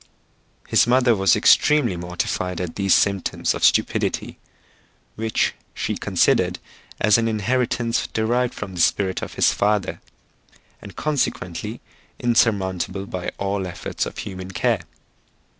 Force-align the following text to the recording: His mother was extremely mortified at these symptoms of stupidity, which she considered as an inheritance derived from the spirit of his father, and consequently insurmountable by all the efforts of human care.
His 0.67 0.87
mother 0.87 1.15
was 1.15 1.35
extremely 1.35 1.95
mortified 1.95 2.59
at 2.59 2.75
these 2.75 2.95
symptoms 2.95 3.53
of 3.53 3.63
stupidity, 3.63 4.39
which 5.13 5.53
she 5.75 5.95
considered 5.95 6.57
as 6.99 7.19
an 7.19 7.27
inheritance 7.27 8.07
derived 8.07 8.55
from 8.55 8.73
the 8.73 8.81
spirit 8.81 9.21
of 9.21 9.35
his 9.35 9.53
father, 9.53 10.01
and 10.81 10.95
consequently 10.95 11.81
insurmountable 12.17 13.05
by 13.05 13.29
all 13.37 13.61
the 13.61 13.69
efforts 13.69 14.07
of 14.07 14.17
human 14.17 14.49
care. 14.49 14.81